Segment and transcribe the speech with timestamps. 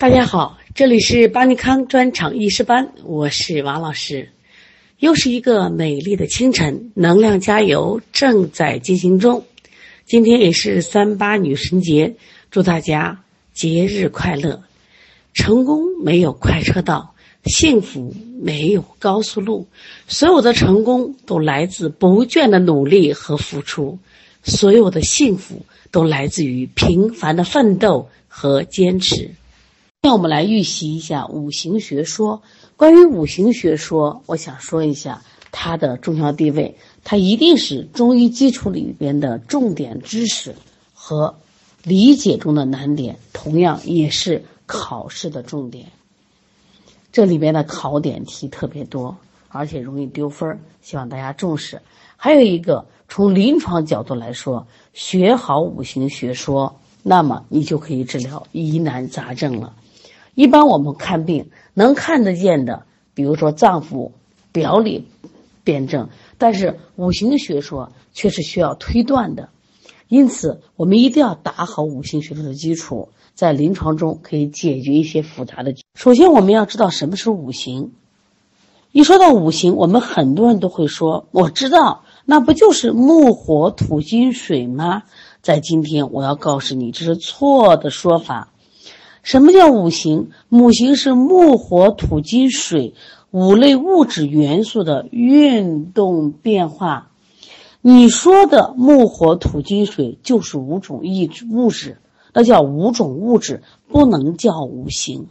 [0.00, 4.30] 大家好，这里是邦尼康专场医师班，我是王老师。
[4.98, 9.44] 又是一个美丽的清晨，能量加油正在进行中。
[10.06, 12.14] 今天也是三八女神节，
[12.50, 14.62] 祝大家节日快乐。
[15.34, 17.14] 成功没有快车道，
[17.44, 19.68] 幸福没有高速路。
[20.08, 23.98] 所有的成功都来自不倦的努力和付出，
[24.42, 29.32] 所有的幸福都来自于平凡的奋斗和坚持。
[30.02, 32.40] 让我们来预习一下五行学说。
[32.74, 35.22] 关于五行学说，我想说一下
[35.52, 36.74] 它的重要地位。
[37.04, 40.54] 它一定是中医基础里边的重点知识
[40.94, 41.36] 和
[41.82, 45.86] 理解中的难点，同样也是考试的重点。
[47.12, 49.14] 这里边的考点题特别多，
[49.48, 51.82] 而且容易丢分，希望大家重视。
[52.16, 59.74] 还有一个，从临床角度来说，学好五行学说，那么你就可以治疗疑难杂症了。
[60.34, 62.84] 一般我们看病能看得见的，
[63.14, 64.12] 比如说脏腑
[64.52, 65.06] 表里
[65.64, 69.48] 辩证，但是五行学说却是需要推断的，
[70.08, 75.74] 因此我们一定要打好五行学说的基础，在临床中可以解决一些复杂的。
[75.94, 77.92] 首先，我们要知道什么是五行。
[78.92, 85.04] 一说到五行，我们很多人都会说：“我知道，那不就是木、火、土、金、水吗？”
[85.42, 88.52] 在今天，我要告诉你，这是错的说法。
[89.22, 90.30] 什么叫五行？
[90.48, 92.94] 五行是木、火、土、金、水
[93.30, 97.10] 五类物质元素的运动变化。
[97.82, 101.98] 你说的木、火、土、金、水就是五种意物质，
[102.34, 105.28] 那叫五种物质，不能叫五行。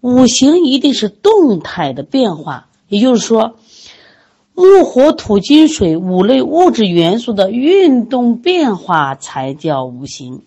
[0.00, 3.56] 五行一定是动态的变化，也就是说，
[4.54, 10.42] 木、火、土、金、水五类物质元素的运动变化才叫五行。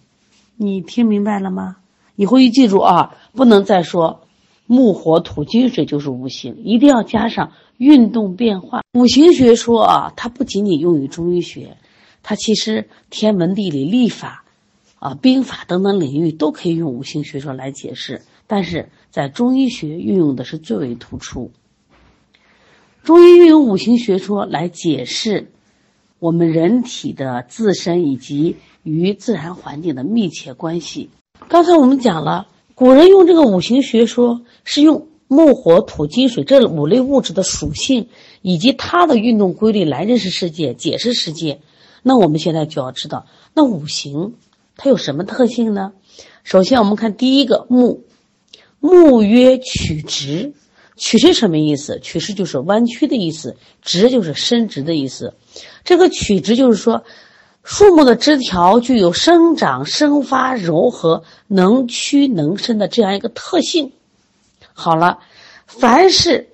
[0.56, 1.78] 你听明白了吗？
[2.16, 4.22] 你回去记住啊，不能再说
[4.68, 8.82] 木火土金水就是五行，一定要加上运动变化。
[8.94, 11.78] 五行学说啊，它不仅仅用于中医学，
[12.22, 14.46] 它其实天文地理历法
[15.00, 21.52] 啊兵法等等领域都可以用五行学说来解释，但是在中医学运用的是最为突出。
[23.04, 25.52] 中医运用五行学说来解释
[26.20, 31.10] 我们人体的自身以及与自然环境的密切关系。
[31.50, 38.08] 刚才我们讲了，古人用这个五行学说是用木、火、土、金、水这五类物质的属性
[38.42, 41.62] 以及它的运动规律来认识世界、解释世界。
[42.02, 44.34] 那我们现在就要知道，那五行
[44.78, 45.94] 它有什么特性呢？
[46.44, 48.04] 首先，我们看第一个木，
[48.80, 50.54] 木曰曲直，
[50.96, 52.00] 曲是什么意思？
[52.00, 55.36] 曲是就是弯曲的意思，直就是伸直的意思。
[55.84, 57.04] 这个曲直就是说。
[57.64, 63.94] 树木的枝条具有生长、生发、柔和、能屈能伸的这样一个特性。
[64.74, 65.20] 好了，
[65.66, 66.50] 凡是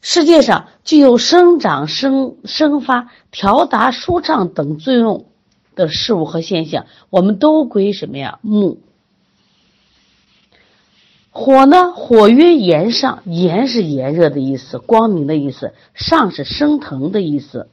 [0.00, 5.26] 世界上具有生长、生生发、调达舒畅等作用
[5.74, 8.38] 的事物和现象，我们都归什么呀？
[8.42, 8.78] 木。
[11.30, 11.92] 火呢？
[11.92, 17.68] 火曰炎上，炎是炎热的意思，光明的意思；上是升腾的意思。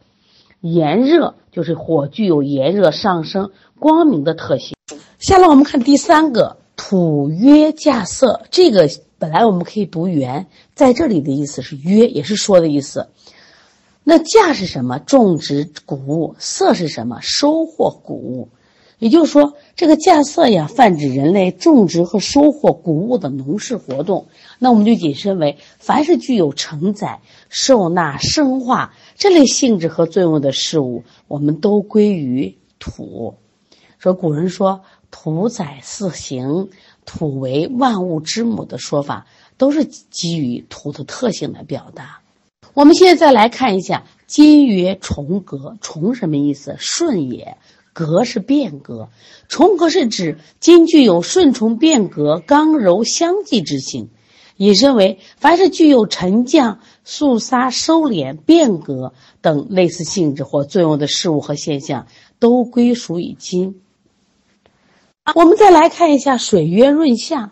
[0.66, 4.76] 炎热就是火具有炎热上升、光明的特性。
[5.20, 8.42] 下来我们看第三个，土曰稼色。
[8.50, 8.90] 这个
[9.20, 13.10] 本来我们可以读圆，在这里的意思是约，也是说的意思。
[14.04, 14.98] 那稼是什么？
[14.98, 16.36] 种植谷物。
[16.40, 17.20] 色是什么？
[17.22, 18.50] 收获谷物。
[19.00, 24.28] 也就是说，这个稼穑呀，泛指人类种植和收获谷物的农事活动。
[24.58, 27.20] 那我们就引申为，凡是具有承载、
[27.50, 28.94] 受纳、生化。
[29.16, 33.36] 这类性质和作用的事物，我们都归于土。
[33.98, 36.70] 说古人说“土载四行，
[37.06, 39.26] 土为万物之母”的说法，
[39.58, 42.20] 都是基于土的特性来表达。
[42.74, 46.76] 我们现在再来看一下“金曰重革”，重什么意思？
[46.78, 47.58] 顺也，
[47.96, 49.08] 革是变革。
[49.48, 54.10] 重革是指金具有顺从变革、刚柔相济之性。
[54.58, 62.08] 引申为，凡是具有沉降、肃杀、收敛、变革等类似性质或作用的事物和现象，
[62.40, 63.82] 都归属于金。
[65.34, 67.52] 我们再来看一下，水曰润下，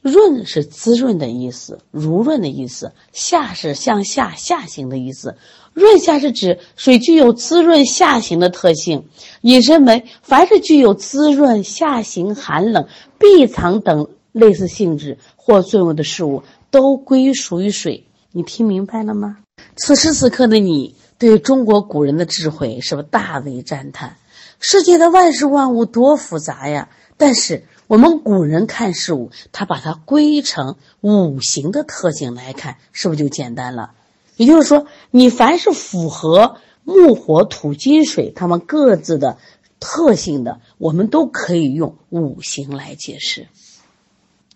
[0.00, 5.36] 润是滋润的意思，濡润的意思；下是向下下行的意思。
[5.78, 9.06] 润下是指水具有滋润下行的特性，
[9.40, 12.86] 引申为，凡是具有滋润下行、寒冷、
[13.18, 14.08] 闭藏等。
[14.30, 19.38] 类似性质或作用的事物都归属于水，你听明白了吗？
[19.74, 24.16] 此时此刻的你，对中国古人的智慧是不是大为赞叹？
[24.60, 26.88] 世界的万事万物多复杂呀！
[27.16, 33.92] 但是我们古人看事物，他把它归成五行的特性来看，是不是就简单了？
[34.38, 39.36] 也就是说，你凡是符合木、火、土、金、水它们各自的
[39.78, 43.48] 特性的，我们都可以用五行来解释，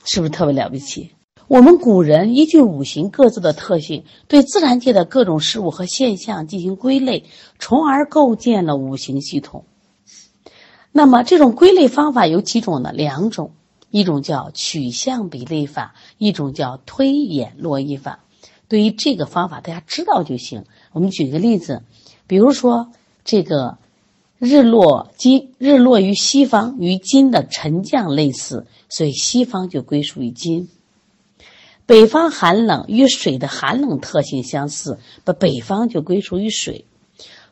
[0.04, 1.10] 是不是特别了不起？
[1.48, 7.24] 我们古人依据五行各自的特性，对自然界的各种事物和现象进行归类，
[7.58, 9.66] 从而构建了五行系统。
[10.92, 12.92] 那么这种归类方法有几种呢？
[12.92, 13.52] 两种，
[13.90, 18.20] 一种叫取象比类法，一种叫推演络绎法。
[18.72, 20.64] 对于这个方法，大家知道就行。
[20.92, 21.82] 我们举个例子，
[22.26, 22.90] 比如说
[23.22, 23.76] 这个
[24.38, 30.70] 日落金，日落于西方，与金的沉降类似，所以西方就归属于金。
[31.84, 36.86] 北方寒冷，与水的寒冷特性相似，把北方就归属于水。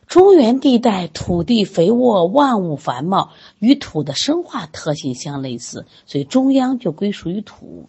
[0.07, 3.29] 中原地带土地肥沃，万物繁茂，
[3.59, 7.87] 与土的生化特性相类似，所以中央就归属于土。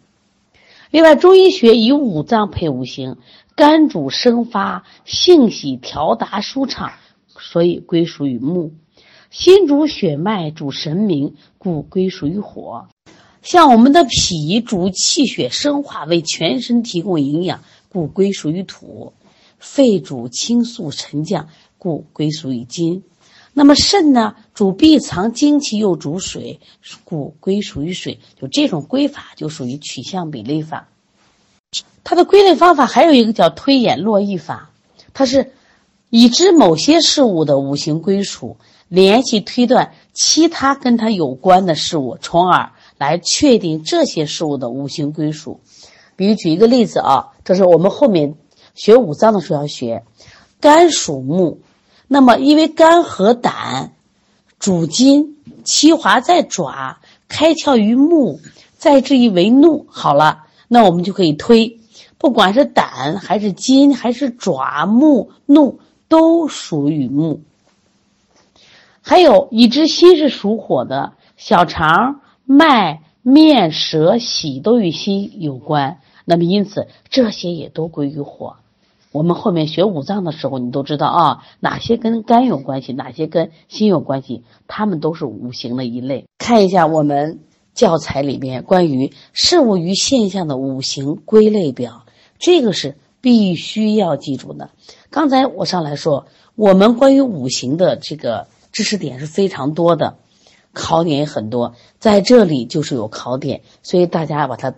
[0.93, 3.17] 另外，中医学以五脏配五行，
[3.55, 6.91] 肝主生发，性喜调达舒畅，
[7.35, 8.69] 所以归属于木；
[9.31, 12.89] 心主血脉，主神明，故归属于火。
[13.41, 19.13] 像我们的脾主气血生化，为全身提供营养，故归属于土；
[19.57, 21.49] 肺主清肃沉降。
[21.79, 23.03] 故归属于金，
[23.55, 24.35] 那么肾呢？
[24.55, 26.59] 主闭藏精气，又主水，
[27.03, 28.19] 故归属于水。
[28.41, 30.87] 就这种归法，就属于取象比类法。
[32.03, 34.71] 它的归类方法还有一个叫推演络绎法，
[35.13, 35.51] 它是
[36.09, 38.57] 已知某些事物的五行归属，
[38.89, 45.61] 联系推断其他跟它有关的事物，从而来确定这些事物的五行归属。
[46.15, 48.33] 比如举一个例子啊，这是我们后面
[48.73, 50.03] 学五脏的时候要学，
[50.59, 51.59] 肝属木。
[52.07, 53.93] 那么，因为肝和胆
[54.59, 58.39] 主筋，其华在爪，开窍于目，
[58.77, 59.85] 再至于为怒。
[59.89, 61.79] 好了，那我们就可以推，
[62.17, 67.41] 不管是胆还是筋还是爪目怒，都属于木。
[69.01, 78.55] 还有已知心是属火的，小肠、脉、面、舌、喜都与心有关，那么因此这些也都归于火。
[79.13, 86.25] 我们后面学五脏的时候，你都知道啊，哪些跟肝有关系，哪些跟心有关系，它们都是五行的一类。
[86.39, 87.41] 看一下我们
[87.75, 92.05] 教材里面关于事物与现象的五行归类表，
[92.39, 94.71] 这个是必须要记住的。
[95.11, 96.25] 刚才我上来说，
[96.55, 100.17] 我们关于五行的这个知识点是非常多的，
[100.73, 104.73] 考点也很多，在这里就是有考点，所以大家把它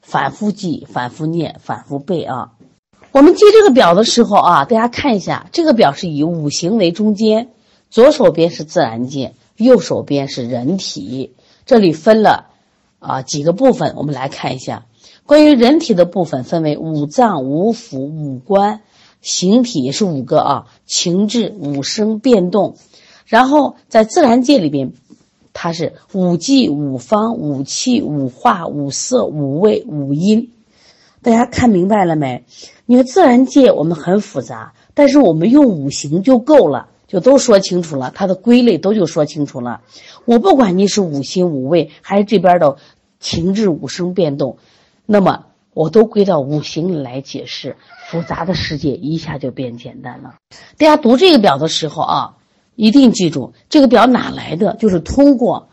[0.00, 2.54] 反复记、反复念、反复背啊。
[3.12, 7.50] 我们记这个表的时候啊，大家看一下，这个表是以五行为中间，
[7.90, 11.34] 左手边是自然界，右手边是人体。
[11.66, 12.46] 这里分了
[13.00, 14.86] 啊几个部分，我们来看一下。
[15.26, 18.80] 关于人体的部分，分为五脏、五腑、五官、
[19.20, 22.76] 形体，也是五个啊，情志、五声变动。
[23.26, 24.94] 然后在自然界里边，
[25.52, 30.50] 它是五季、五方、五气、五化、五色、五味、五音。
[31.22, 32.44] 大家看明白了没？
[32.84, 39.82] 你说自然界我们很复杂，但是我们用五行就够了，就都说清楚了，它的归类都就说清楚了。
[40.24, 42.76] 我不管你是五行五味，还是这边的
[43.20, 44.58] 情志五声变动，
[45.06, 47.76] 那么我都归到五行里来解释，
[48.08, 50.34] 复杂的世界一下就变简单了。
[50.76, 52.36] 大家读这个表的时候啊，
[52.74, 55.68] 一定记住这个表哪来的，就是通过，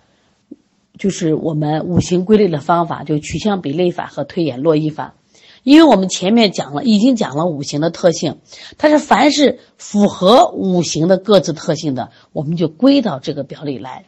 [0.98, 5.16] 就是我们五行归类的方法，就取象比类法和推演络绎法。
[5.64, 8.40] 因为我们前面讲了，已经讲了五行的特性，
[8.78, 14.06] 它是凡是符合五行的各自特性的，我们就归到这个表里来。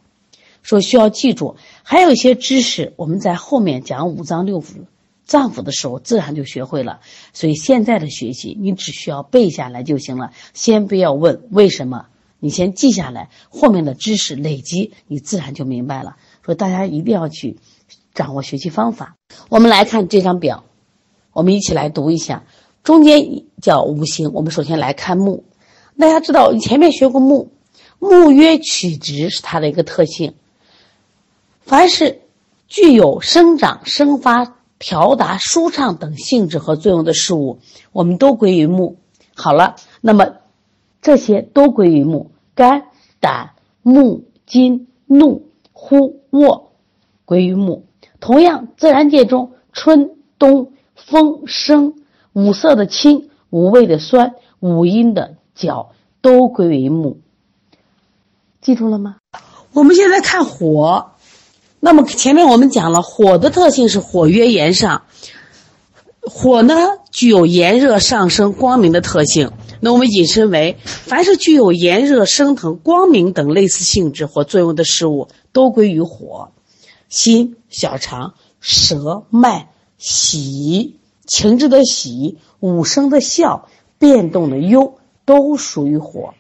[0.64, 4.86] 说需要记住，还有一些知识，我们在后面讲五脏六腑、
[5.26, 7.00] 脏腑的时候，自然就学会了。
[7.34, 12.06] 所以现在的学习，你只需要背下来就行了，先不要问为什么，
[12.40, 16.16] 你先记下来，后面的知识累积，你自然就明白了。
[16.46, 17.58] 所以大家一定要去
[18.14, 19.16] 掌握学习方法。
[19.50, 20.64] 我们来看这张表。
[21.34, 22.44] 我们一起来读一下，
[22.84, 24.32] 中间叫五行。
[24.34, 25.46] 我们首先来看木，
[25.98, 27.52] 大家知道你前面学过木，
[28.00, 30.34] 木曰曲直，是它的一个特性。
[31.62, 32.20] 凡是
[32.68, 37.60] 具有生长、生发、调达、舒畅等性质和作用的事物，
[37.94, 38.98] 我们都归于木。
[39.34, 40.28] 好了，那么
[41.02, 42.84] 这些都归于木，肝、
[43.22, 43.52] 胆、
[43.84, 46.74] 木、金、怒、呼、卧
[47.24, 47.86] 归于木。
[48.20, 50.74] 同样，自然界中春冬。
[51.06, 51.94] 风声
[52.34, 55.92] 五色的清，五味的酸，五音的角，
[56.22, 57.20] 都归为木。
[58.62, 59.18] 记住了吗？
[59.74, 61.12] 我们现在看火，
[61.80, 65.04] 那么前面我们讲了，火的特性是火曰炎上，
[66.22, 66.76] 火呢
[67.12, 69.52] 具有炎热上升、光明的特性。
[69.80, 76.52] 那我们引申为，凡是具有炎热、升腾、光明等类似性质或作用的事物，都归于火。
[77.10, 79.70] 心、小肠、舌、脉、
[80.02, 86.34] 喜、情志的喜、五声的笑、变动的忧，都属于火。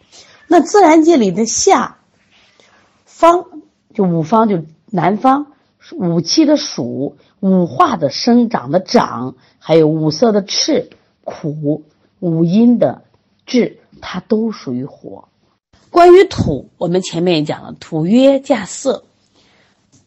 [0.47, 1.99] 那自然界里的下
[3.05, 3.45] 方，
[3.93, 4.61] 就五方就。
[4.93, 5.53] 南方
[5.93, 10.89] 五气的暑，五化的生长的长，还有五色的赤
[11.23, 11.85] 苦，
[12.19, 13.03] 五阴的
[13.45, 15.29] 至，它都属于火。
[15.89, 19.03] 关于土，我们前面也讲了，土曰稼穑，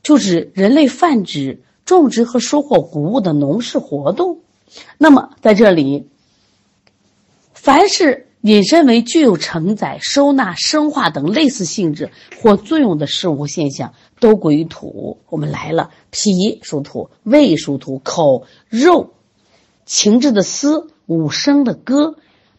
[0.03, 4.41] 就指人类泛指种植和收获谷物的农事活动。
[4.99, 6.09] 那么在这里，
[7.53, 8.27] 凡是。
[8.47, 12.11] 引申为具有承载、收纳、生化等类似性质
[12.43, 15.17] 或作用的事物现象，都归于土。
[15.31, 19.15] 我们来了，脾属土，胃属土，口、肉、
[19.87, 22.17] 情志的思、五声的歌、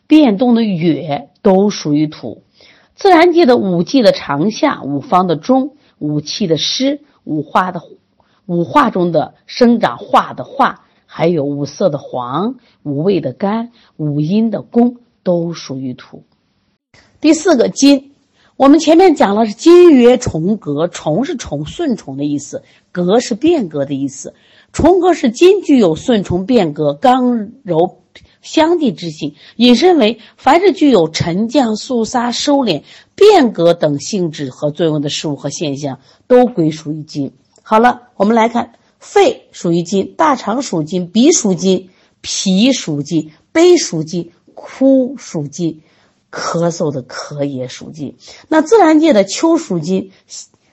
[0.07, 2.41] 变动的乐，都属于土。
[2.95, 7.79] 自然界的五季的长夏、五方的中、五气的湿、五花的
[8.45, 14.97] 五化中的生长化的化，还有五色的黄、五味的甘、五阴的宫。
[15.25, 16.21] 都属于土。
[17.19, 18.11] 第四个金，
[18.57, 22.61] 我们前面讲了是金曰重革，重是重顺从的意思，
[22.91, 24.35] 革是变革的意思。
[24.71, 28.01] 重革是金具有顺从变革、刚柔
[28.43, 32.83] 相济之性，引申为凡是具有沉降、肃杀、收敛、
[33.15, 35.97] 变革等性质和作用的事物和现象，
[36.27, 37.31] 都归属于金。
[37.67, 41.89] 好了，我们来看肺属于金，大肠属金，鼻属金，
[42.21, 44.31] 脾属金，悲属金。
[44.57, 45.81] 哭属金，
[46.31, 48.15] 咳嗽的咳也属金。
[48.47, 50.11] 那自然界的秋属金，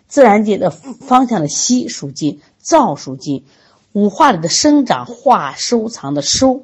[0.06, 3.44] 自然界的方向的西属金，燥属金。
[3.92, 6.62] 五化里的生长化收藏的收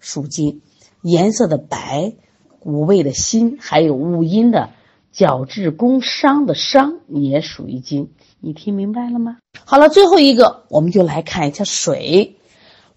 [0.00, 0.62] 属金，
[1.02, 2.14] 颜色的白，
[2.60, 4.70] 五味的辛，还有五阴的
[5.16, 8.10] 角质工伤的伤也属于金。
[8.40, 9.38] 你听明白了吗？
[9.64, 12.36] 好了，最后一个我们就来看一下水。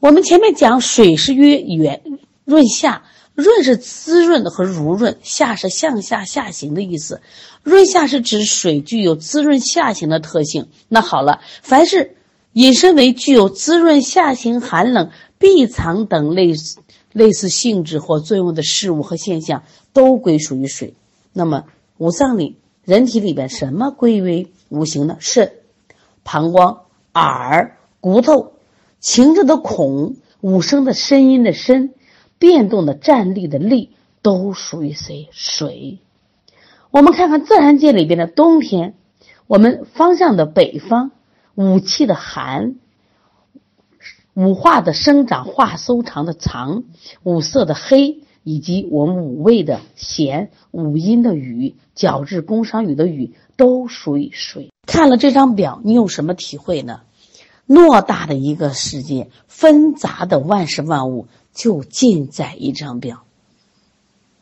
[0.02, 2.02] 我们前面讲水是曰圆
[2.44, 3.04] 润下。
[3.36, 7.22] 润是滋润的和濡润，下是向下下行的意思。
[7.64, 10.68] 润下是指水具有滋润下行的特性。
[10.90, 12.18] 那好了，凡是
[12.52, 16.80] 引申为具有滋润下行、寒冷、闭藏等类似
[17.14, 20.94] 类似性质或作用的事物和现象，都归属于水。
[21.32, 21.64] 那么
[22.00, 25.18] 五脏里，人体里边什么归为五行呢？
[25.20, 25.52] 肾、
[26.24, 26.82] 膀胱、
[27.14, 28.54] 耳、骨头、
[29.00, 31.94] 情志的孔、五声的声音的声。
[32.40, 35.28] 变动的站立的立都属于谁？
[35.34, 36.00] 水。
[36.90, 38.96] 我们看看自然界里边的冬天，
[39.46, 41.12] 我们方向的北方，
[41.56, 42.76] 五气的寒，
[44.36, 46.86] 五化的生长化收藏的藏，
[47.24, 54.72] 五色的黑，以及我们五味的咸，五阴的雨，角质工商雨的雨，都属于水。
[54.88, 57.02] 看了这张表，你有什么体会呢？
[57.68, 61.28] 偌大的一个世界，纷杂的万事万物。
[61.52, 63.24] 就尽在一张表。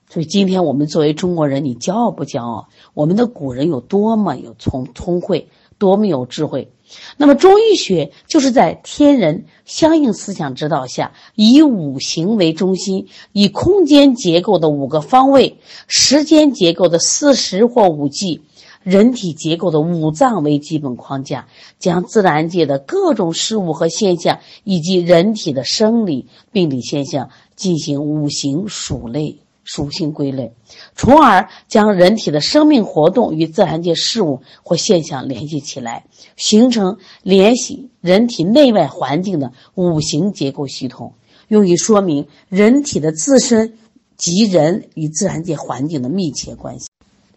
[0.08, 2.70] 所以今天我们作为中国人，你骄傲不骄傲？
[2.94, 6.70] 我们的古人有多么有聪聪慧，多么有智慧。
[7.18, 15.58] 那么中医学就是在天人相应思想指导下，以五行为中心，以空间结构的五个方位、
[15.88, 18.42] 时间结构的四时或五季。
[18.84, 30.54] 人体结构的五脏为基本框架，将自然界的各种事物和现象，以及人体的生理病理现象进行五行属类属性归类，
[30.96, 36.06] 从而将人体的生命活动与自然界事物或现象联系起来，
[36.38, 41.16] 形成联系人体内外环境的五行结构系统，
[41.50, 43.78] 用于说明人体的自身
[44.16, 46.88] 及人与自然界环境的密切关系。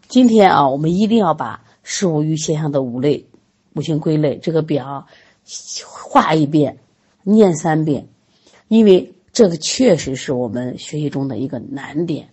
[0.09, 3.27] 今天啊，我们一定要把事物与现象的五类
[3.75, 5.09] 五行归类这个表
[5.85, 6.79] 画一遍，
[7.25, 8.07] 念三遍，
[8.69, 12.29] 因为这个确实是我们学习中的一个难点，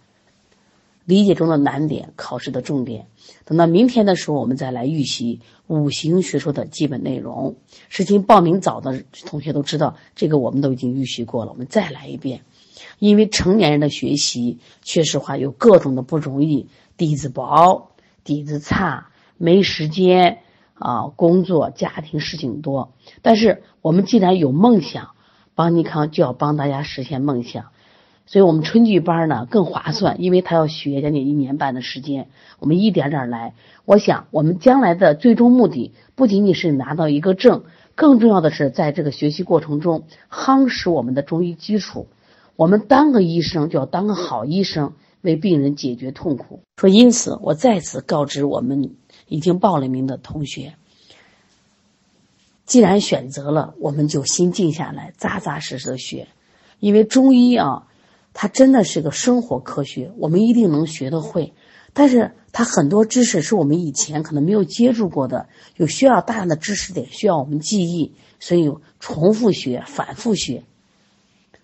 [1.06, 3.08] 理解中的难点，考试的重点。
[3.46, 7.56] 等到明天的时候，我们再来预习五行学说的基本内容。
[7.88, 12.42] 事情报名早的同学都知道，这个我们都已经预习过了，我们再来一遍。
[13.00, 16.68] 因为成年人的学习，确实话有各种的不容易。
[16.98, 17.92] 底子薄，
[18.26, 20.40] 底子差，没时间
[20.74, 22.92] 啊，工作、家庭事情多。
[23.22, 25.12] 但是我们既然有梦想，
[25.58, 27.66] 邦尼康就要帮大家实现梦想。
[28.28, 32.28] 所以我们春季班呢更划算，因为他要学将近一年半的时间，
[32.60, 33.56] 我们一点点来。
[33.86, 37.64] 我想我们将来的最终目的不仅仅是拿到一个证，
[37.96, 42.08] 更重要的是在这个学习过程中夯实我们的中医基础。
[42.56, 46.60] 我们当个医生就要当个好医生，为病人解决痛苦。
[46.76, 48.96] 说因此，我再次告知我们
[49.28, 50.74] 已经报了名的同学，
[52.68, 56.28] 既然选择了，我们就心静下来，扎扎实实的学，
[56.80, 57.88] 因为中医啊。
[58.40, 61.56] 它真的是个生活科学，我们一定能学得会。
[61.94, 70.66] 但是它很多知识是我们以前可能没有接触过的，有需要大量的知识点需要我们记忆，所以重复学、反复学，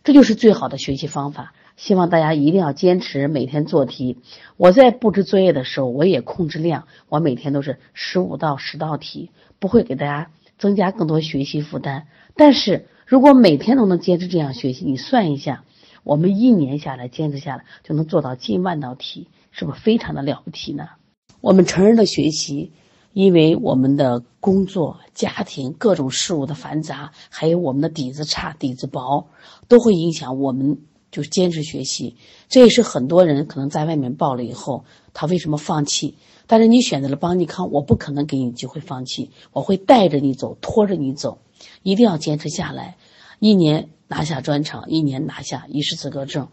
[0.03, 1.53] 这就是最好的学习方法。
[1.77, 4.17] 希望大家一定要坚持每天做题。
[4.57, 9.29] 我在布置作业的时候，我也控制量，我每天都是十五到十道题，
[9.60, 12.07] 不会给大家增加更多学习负担。
[12.36, 15.63] 但是如果每天都能坚持这样学习，你算一下。
[16.05, 20.89] 我们一年下来坚持下来，就能做到近万道题，是不是非常的了不起呢？
[21.39, 22.74] 我们成人的学习，
[23.13, 29.29] 因为我们的工作、家庭各种事物的繁杂，还有我们的底子差、底子薄，
[29.69, 30.77] 都会影响我们
[31.10, 32.17] 就坚持学习。
[32.50, 34.83] 这也是很多人可能在外面报了以后，
[35.13, 36.17] 他为什么放弃？
[36.48, 41.40] 但是你选择了邦尼康，我不可能给你机会放弃，我会带着你走，拖着你走，
[41.84, 42.98] 一定要坚持下来，
[43.40, 43.90] 一年。
[44.06, 46.50] 拿下专场，一年拿下医师资格证。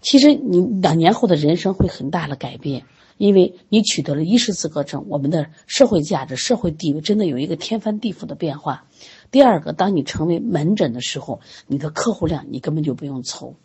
[0.00, 2.84] 其实你两年后的人生会很大的改变，
[3.18, 8.84] 因为你取得了医师资格证，我们的社会价值、社会地位真的有一个天翻地覆的变化。
[9.32, 13.56] 第二个，当你成为门诊的时候，你的客户量你根本就不用愁。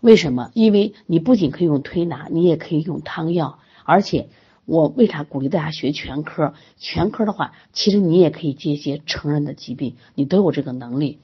[0.00, 0.50] 为什么？
[0.54, 4.28] 因为你不仅可以用推拿，你也可以用汤药，而且。
[4.64, 6.54] 我为啥鼓励大家学全科？
[6.78, 11.18] 全科的话，其实你也可以接一些成人的疾病，你都有这个能力。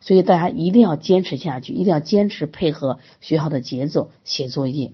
[0.00, 4.92] 所以大家一定要坚持下去，一定要坚持配合学校的节奏写作业。